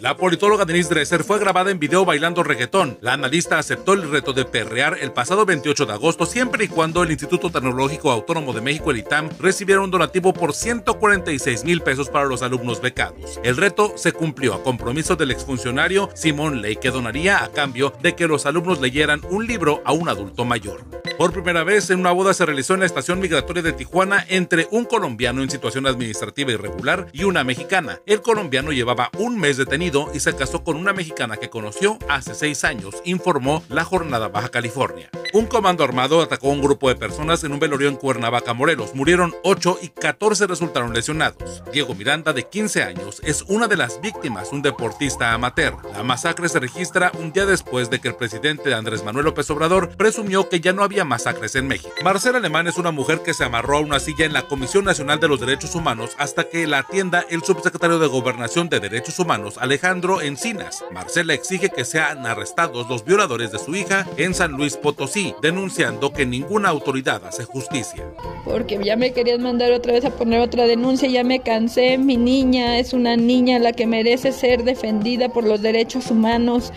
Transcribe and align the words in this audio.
La 0.00 0.16
politóloga 0.16 0.64
Denise 0.64 0.90
Dresser 0.90 1.24
fue 1.24 1.38
grabada 1.38 1.70
en 1.70 1.78
video 1.78 2.04
bailando 2.04 2.42
reggaetón. 2.42 2.98
La 3.00 3.14
analista 3.14 3.58
aceptó 3.58 3.94
el 3.94 4.10
reto 4.10 4.32
de 4.32 4.44
perrear 4.44 4.98
el 5.00 5.12
pasado 5.12 5.46
28 5.46 5.86
de 5.86 5.92
agosto 5.92 6.26
siempre 6.26 6.66
y 6.66 6.68
cuando 6.68 7.02
el 7.02 7.10
Instituto 7.10 7.50
Tecnológico 7.50 8.10
Autónomo 8.10 8.52
de 8.52 8.60
México, 8.60 8.90
el 8.90 8.98
ITAM, 8.98 9.30
recibiera 9.40 9.80
un 9.80 9.90
donativo 9.90 10.34
por 10.34 10.52
146 10.52 11.64
mil 11.64 11.80
pesos 11.80 12.10
para 12.10 12.26
los 12.26 12.42
alumnos 12.42 12.82
becados. 12.82 13.40
El 13.42 13.56
reto 13.56 13.94
se 13.96 14.12
cumplió 14.12 14.54
a 14.54 14.62
compromiso 14.62 15.16
del 15.16 15.30
exfuncionario 15.30 16.10
Simón 16.14 16.60
Ley 16.60 16.76
que 16.76 16.90
donaría 16.90 17.42
a 17.42 17.48
cambio 17.48 17.92
de 18.02 18.14
que 18.14 18.28
los 18.28 18.44
alumnos 18.44 18.80
leyeran 18.80 19.22
un 19.30 19.46
libro 19.46 19.80
a 19.84 19.92
un 19.92 20.08
adulto 20.08 20.44
mayor. 20.44 20.84
Por 21.16 21.32
primera 21.32 21.64
vez 21.64 21.88
en 21.88 22.00
una 22.00 22.12
boda 22.12 22.34
se 22.34 22.44
realizó 22.44 22.74
en 22.74 22.80
la 22.80 22.86
estación 22.86 23.20
migratoria 23.20 23.62
de 23.62 23.72
Tijuana 23.72 24.26
entre 24.28 24.68
un 24.70 24.84
colombiano 24.84 25.42
en 25.42 25.50
situación 25.50 25.86
administrativa 25.86 26.52
irregular 26.52 27.06
y 27.12 27.24
una 27.24 27.42
mexicana. 27.42 28.00
El 28.04 28.20
colombiano 28.20 28.70
llevaba 28.72 29.10
un 29.18 29.38
mes 29.38 29.56
detenido 29.56 29.85
y 29.86 30.18
se 30.18 30.34
casó 30.34 30.64
con 30.64 30.76
una 30.76 30.92
mexicana 30.92 31.36
que 31.36 31.48
conoció 31.48 31.96
hace 32.08 32.34
seis 32.34 32.64
años, 32.64 32.96
informó 33.04 33.62
la 33.68 33.84
jornada 33.84 34.26
Baja 34.26 34.48
California. 34.48 35.10
Un 35.32 35.46
comando 35.46 35.84
armado 35.84 36.22
atacó 36.22 36.48
a 36.48 36.54
un 36.54 36.62
grupo 36.62 36.88
de 36.88 36.96
personas 36.96 37.44
en 37.44 37.52
un 37.52 37.60
velorio 37.60 37.88
en 37.88 37.96
Cuernavaca, 37.96 38.52
Morelos. 38.52 38.94
Murieron 38.94 39.34
8 39.44 39.78
y 39.82 39.88
14 39.88 40.48
resultaron 40.48 40.92
lesionados. 40.92 41.62
Diego 41.72 41.94
Miranda, 41.94 42.32
de 42.32 42.48
15 42.48 42.82
años, 42.82 43.20
es 43.22 43.42
una 43.42 43.68
de 43.68 43.76
las 43.76 44.00
víctimas, 44.00 44.50
un 44.50 44.62
deportista 44.62 45.32
amateur. 45.34 45.76
La 45.92 46.02
masacre 46.02 46.48
se 46.48 46.58
registra 46.58 47.12
un 47.20 47.32
día 47.32 47.46
después 47.46 47.88
de 47.88 48.00
que 48.00 48.08
el 48.08 48.16
presidente 48.16 48.74
Andrés 48.74 49.04
Manuel 49.04 49.26
López 49.26 49.48
Obrador 49.50 49.96
presumió 49.96 50.48
que 50.48 50.60
ya 50.60 50.72
no 50.72 50.82
había 50.82 51.04
masacres 51.04 51.54
en 51.54 51.68
México. 51.68 51.94
Marcela 52.02 52.38
Alemán 52.38 52.66
es 52.66 52.76
una 52.76 52.90
mujer 52.90 53.20
que 53.22 53.34
se 53.34 53.44
amarró 53.44 53.76
a 53.76 53.80
una 53.80 54.00
silla 54.00 54.24
en 54.24 54.32
la 54.32 54.48
Comisión 54.48 54.84
Nacional 54.84 55.20
de 55.20 55.28
los 55.28 55.38
Derechos 55.38 55.74
Humanos 55.76 56.16
hasta 56.18 56.48
que 56.48 56.66
la 56.66 56.78
atienda 56.78 57.24
el 57.30 57.44
subsecretario 57.44 57.98
de 58.00 58.06
Gobernación 58.08 58.68
de 58.68 58.80
Derechos 58.80 59.18
Humanos, 59.18 59.58
Alejandro 59.58 59.75
Encinas. 60.22 60.84
Marcela 60.90 61.34
exige 61.34 61.68
que 61.68 61.84
sean 61.84 62.26
arrestados 62.26 62.88
los 62.88 63.04
violadores 63.04 63.52
de 63.52 63.58
su 63.58 63.74
hija 63.74 64.06
en 64.16 64.34
San 64.34 64.52
Luis 64.52 64.76
Potosí, 64.76 65.34
denunciando 65.42 66.12
que 66.12 66.26
ninguna 66.26 66.68
autoridad 66.68 67.24
hace 67.26 67.44
justicia. 67.44 68.04
Porque 68.44 68.78
ya 68.82 68.96
me 68.96 69.12
querían 69.12 69.42
mandar 69.42 69.72
otra 69.72 69.92
vez 69.92 70.04
a 70.04 70.10
poner 70.10 70.40
otra 70.40 70.66
denuncia, 70.66 71.08
ya 71.08 71.24
me 71.24 71.40
cansé, 71.40 71.98
mi 71.98 72.16
niña 72.16 72.78
es 72.78 72.92
una 72.92 73.16
niña 73.16 73.58
la 73.58 73.72
que 73.72 73.86
merece 73.86 74.32
ser 74.32 74.64
defendida 74.64 75.28
por 75.28 75.44
los 75.44 75.62
derechos 75.62 76.10
humanos 76.10 76.72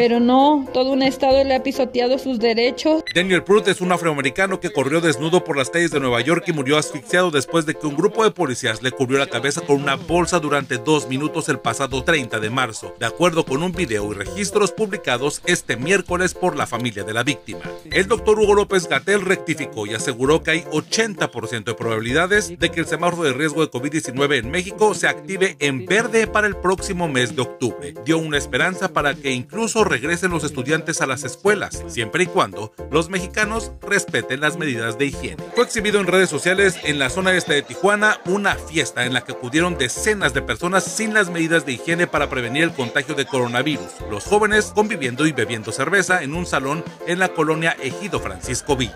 pero 0.00 0.18
no, 0.18 0.66
todo 0.72 0.92
un 0.92 1.02
estado 1.02 1.44
le 1.44 1.54
ha 1.54 1.62
pisoteado 1.62 2.18
sus 2.18 2.38
derechos. 2.38 3.04
Daniel 3.14 3.44
Prut 3.44 3.68
es 3.68 3.82
un 3.82 3.92
afroamericano 3.92 4.58
que 4.58 4.72
corrió 4.72 5.02
desnudo 5.02 5.44
por 5.44 5.58
las 5.58 5.68
calles 5.68 5.90
de 5.90 6.00
Nueva 6.00 6.22
York 6.22 6.44
y 6.46 6.54
murió 6.54 6.78
asfixiado 6.78 7.30
después 7.30 7.66
de 7.66 7.74
que 7.74 7.86
un 7.86 7.96
grupo 7.96 8.24
de 8.24 8.30
policías 8.30 8.82
le 8.82 8.92
cubrió 8.92 9.18
la 9.18 9.26
cabeza 9.26 9.60
con 9.60 9.76
una 9.76 9.96
bolsa 9.96 10.40
durante 10.40 10.78
dos 10.78 11.06
minutos 11.06 11.50
el 11.50 11.58
pasado 11.58 12.02
30 12.02 12.40
de 12.40 12.48
marzo, 12.48 12.94
de 12.98 13.04
acuerdo 13.04 13.44
con 13.44 13.62
un 13.62 13.72
video 13.72 14.10
y 14.10 14.14
registros 14.14 14.72
publicados 14.72 15.42
este 15.44 15.76
miércoles 15.76 16.32
por 16.32 16.56
la 16.56 16.66
familia 16.66 17.04
de 17.04 17.12
la 17.12 17.22
víctima. 17.22 17.60
El 17.90 18.08
doctor 18.08 18.38
Hugo 18.38 18.54
López 18.54 18.88
Gatel 18.88 19.20
rectificó 19.20 19.84
y 19.84 19.92
aseguró 19.92 20.42
que 20.42 20.52
hay 20.52 20.60
80% 20.62 21.64
de 21.64 21.74
probabilidades 21.74 22.58
de 22.58 22.70
que 22.70 22.80
el 22.80 22.86
semáforo 22.86 23.24
de 23.24 23.34
riesgo 23.34 23.60
de 23.60 23.70
COVID-19 23.70 24.38
en 24.38 24.50
México 24.50 24.94
se 24.94 25.08
active 25.08 25.56
en 25.58 25.84
verde 25.84 26.26
para 26.26 26.46
el 26.46 26.56
próximo 26.56 27.06
mes 27.06 27.36
de 27.36 27.42
octubre. 27.42 27.92
Dio 28.06 28.16
una 28.16 28.38
esperanza 28.38 28.94
para 28.94 29.12
que 29.12 29.32
incluso 29.32 29.89
regresen 29.90 30.30
los 30.30 30.44
estudiantes 30.44 31.00
a 31.00 31.06
las 31.06 31.24
escuelas, 31.24 31.84
siempre 31.88 32.22
y 32.22 32.26
cuando 32.26 32.72
los 32.90 33.10
mexicanos 33.10 33.72
respeten 33.82 34.40
las 34.40 34.56
medidas 34.56 34.96
de 34.96 35.06
higiene. 35.06 35.42
Fue 35.54 35.64
exhibido 35.64 36.00
en 36.00 36.06
redes 36.06 36.30
sociales 36.30 36.78
en 36.84 36.98
la 37.00 37.10
zona 37.10 37.34
este 37.34 37.54
de 37.54 37.62
Tijuana 37.62 38.20
una 38.24 38.54
fiesta 38.54 39.04
en 39.04 39.12
la 39.12 39.22
que 39.22 39.32
acudieron 39.32 39.76
decenas 39.76 40.32
de 40.32 40.42
personas 40.42 40.84
sin 40.84 41.12
las 41.12 41.28
medidas 41.28 41.66
de 41.66 41.72
higiene 41.72 42.06
para 42.06 42.30
prevenir 42.30 42.62
el 42.62 42.72
contagio 42.72 43.16
de 43.16 43.26
coronavirus. 43.26 43.90
Los 44.10 44.24
jóvenes 44.24 44.72
conviviendo 44.74 45.26
y 45.26 45.32
bebiendo 45.32 45.72
cerveza 45.72 46.22
en 46.22 46.34
un 46.34 46.46
salón 46.46 46.84
en 47.08 47.18
la 47.18 47.28
colonia 47.28 47.76
Ejido 47.82 48.20
Francisco 48.20 48.76
Villa. 48.76 48.94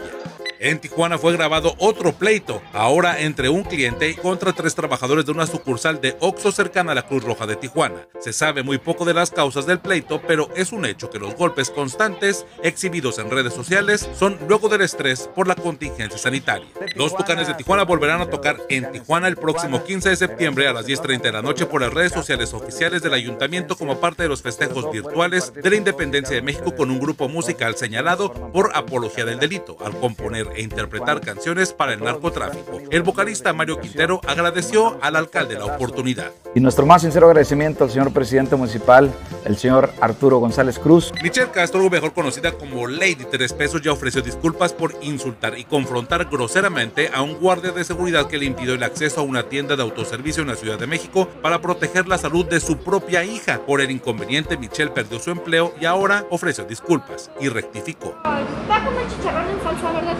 En 0.64 0.78
Tijuana 0.78 1.18
fue 1.18 1.34
grabado 1.34 1.74
otro 1.76 2.14
pleito, 2.14 2.62
ahora 2.72 3.20
entre 3.20 3.50
un 3.50 3.64
cliente 3.64 4.16
contra 4.16 4.54
tres 4.54 4.74
trabajadores 4.74 5.26
de 5.26 5.32
una 5.32 5.46
sucursal 5.46 6.00
de 6.00 6.16
Oxxo 6.20 6.52
cercana 6.52 6.92
a 6.92 6.94
la 6.94 7.06
Cruz 7.06 7.22
Roja 7.22 7.46
de 7.46 7.56
Tijuana. 7.56 8.08
Se 8.18 8.32
sabe 8.32 8.62
muy 8.62 8.78
poco 8.78 9.04
de 9.04 9.12
las 9.12 9.30
causas 9.30 9.66
del 9.66 9.80
pleito, 9.80 10.22
pero 10.26 10.48
es 10.56 10.72
un 10.72 10.86
hecho 10.86 11.10
que 11.10 11.18
los 11.18 11.34
golpes 11.34 11.68
constantes 11.68 12.46
exhibidos 12.62 13.18
en 13.18 13.30
redes 13.30 13.52
sociales 13.52 14.08
son 14.18 14.38
luego 14.48 14.70
del 14.70 14.80
estrés 14.80 15.28
por 15.34 15.46
la 15.46 15.54
contingencia 15.54 16.16
sanitaria. 16.16 16.66
Los 16.96 17.14
Tucanes 17.14 17.46
de 17.46 17.52
Tijuana 17.52 17.84
volverán 17.84 18.22
a 18.22 18.30
tocar 18.30 18.56
en 18.70 18.90
Tijuana 18.90 19.28
el 19.28 19.36
próximo 19.36 19.84
15 19.84 20.08
de 20.08 20.16
septiembre 20.16 20.66
a 20.66 20.72
las 20.72 20.86
10.30 20.86 21.20
de 21.20 21.32
la 21.32 21.42
noche 21.42 21.66
por 21.66 21.82
las 21.82 21.92
redes 21.92 22.12
sociales 22.12 22.54
oficiales 22.54 23.02
del 23.02 23.12
ayuntamiento 23.12 23.76
como 23.76 24.00
parte 24.00 24.22
de 24.22 24.30
los 24.30 24.40
festejos 24.40 24.90
virtuales 24.90 25.52
de 25.52 25.68
la 25.68 25.76
independencia 25.76 26.34
de 26.34 26.40
México 26.40 26.74
con 26.74 26.90
un 26.90 27.00
grupo 27.00 27.28
musical 27.28 27.76
señalado 27.76 28.32
por 28.32 28.74
apología 28.74 29.26
del 29.26 29.38
delito 29.38 29.76
al 29.84 30.00
componer 30.00 30.53
e 30.54 30.62
interpretar 30.62 31.20
canciones 31.20 31.72
para 31.72 31.92
el 31.92 32.02
narcotráfico. 32.02 32.80
El 32.90 33.02
vocalista 33.02 33.52
Mario 33.52 33.80
Quintero 33.80 34.20
agradeció 34.26 34.98
al 35.00 35.16
alcalde 35.16 35.54
la 35.54 35.66
oportunidad. 35.66 36.30
Y 36.54 36.60
nuestro 36.60 36.86
más 36.86 37.02
sincero 37.02 37.26
agradecimiento 37.26 37.84
al 37.84 37.90
señor 37.90 38.12
presidente 38.12 38.56
municipal, 38.56 39.10
el 39.44 39.56
señor 39.56 39.92
Arturo 40.00 40.38
González 40.38 40.78
Cruz. 40.78 41.12
Michelle 41.22 41.50
Castro, 41.50 41.88
mejor 41.90 42.12
conocida 42.12 42.52
como 42.52 42.86
Lady 42.86 43.26
Tres 43.30 43.52
Pesos, 43.52 43.82
ya 43.82 43.92
ofreció 43.92 44.22
disculpas 44.22 44.72
por 44.72 44.94
insultar 45.02 45.58
y 45.58 45.64
confrontar 45.64 46.26
groseramente 46.26 47.10
a 47.12 47.22
un 47.22 47.34
guardia 47.34 47.72
de 47.72 47.84
seguridad 47.84 48.26
que 48.26 48.38
le 48.38 48.46
impidió 48.46 48.74
el 48.74 48.82
acceso 48.82 49.20
a 49.20 49.24
una 49.24 49.48
tienda 49.48 49.76
de 49.76 49.82
autoservicio 49.82 50.42
en 50.42 50.48
la 50.48 50.56
Ciudad 50.56 50.78
de 50.78 50.86
México 50.86 51.28
para 51.42 51.60
proteger 51.60 52.08
la 52.08 52.18
salud 52.18 52.46
de 52.46 52.60
su 52.60 52.78
propia 52.78 53.24
hija. 53.24 53.60
Por 53.66 53.80
el 53.80 53.90
inconveniente, 53.90 54.56
Michelle 54.56 54.90
perdió 54.90 55.18
su 55.18 55.30
empleo 55.30 55.74
y 55.80 55.84
ahora 55.84 56.26
ofreció 56.30 56.64
disculpas 56.64 57.30
y 57.40 57.48
rectificó. 57.48 58.14
chicharrón 58.22 59.48
en 59.48 59.62
salsa 59.62 59.92
verde 59.92 60.14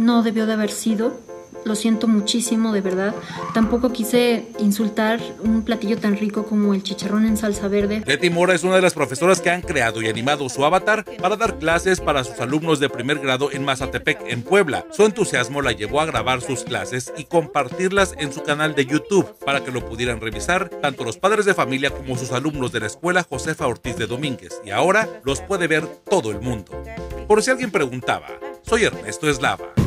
no 0.00 0.22
debió 0.22 0.46
de 0.46 0.52
haber 0.52 0.70
sido. 0.70 1.33
Lo 1.64 1.74
siento 1.74 2.06
muchísimo, 2.06 2.72
de 2.72 2.80
verdad. 2.80 3.14
Tampoco 3.54 3.92
quise 3.92 4.46
insultar 4.58 5.20
un 5.42 5.62
platillo 5.62 5.98
tan 5.98 6.16
rico 6.16 6.44
como 6.44 6.74
el 6.74 6.82
chicharrón 6.82 7.26
en 7.26 7.36
salsa 7.36 7.68
verde. 7.68 8.02
Leti 8.06 8.30
Mora 8.30 8.54
es 8.54 8.64
una 8.64 8.76
de 8.76 8.82
las 8.82 8.94
profesoras 8.94 9.40
que 9.40 9.50
han 9.50 9.62
creado 9.62 10.02
y 10.02 10.08
animado 10.08 10.48
su 10.48 10.64
avatar 10.64 11.04
para 11.20 11.36
dar 11.36 11.58
clases 11.58 12.00
para 12.00 12.24
sus 12.24 12.38
alumnos 12.40 12.80
de 12.80 12.88
primer 12.88 13.18
grado 13.18 13.50
en 13.50 13.64
Mazatepec, 13.64 14.20
en 14.26 14.42
Puebla. 14.42 14.86
Su 14.90 15.04
entusiasmo 15.04 15.62
la 15.62 15.72
llevó 15.72 16.00
a 16.00 16.06
grabar 16.06 16.40
sus 16.42 16.64
clases 16.64 17.12
y 17.16 17.24
compartirlas 17.24 18.14
en 18.18 18.32
su 18.32 18.42
canal 18.42 18.74
de 18.74 18.86
YouTube 18.86 19.34
para 19.44 19.64
que 19.64 19.72
lo 19.72 19.84
pudieran 19.86 20.20
revisar 20.20 20.68
tanto 20.68 21.04
los 21.04 21.16
padres 21.16 21.46
de 21.46 21.54
familia 21.54 21.90
como 21.90 22.16
sus 22.16 22.32
alumnos 22.32 22.72
de 22.72 22.80
la 22.80 22.86
escuela 22.86 23.26
Josefa 23.28 23.66
Ortiz 23.66 23.96
de 23.96 24.06
Domínguez. 24.06 24.60
Y 24.64 24.70
ahora 24.70 25.08
los 25.24 25.40
puede 25.40 25.66
ver 25.66 25.86
todo 25.86 26.30
el 26.30 26.40
mundo. 26.40 26.72
Por 27.26 27.42
si 27.42 27.50
alguien 27.50 27.70
preguntaba, 27.70 28.26
soy 28.62 28.84
Ernesto 28.84 29.28
Eslava. 29.28 29.83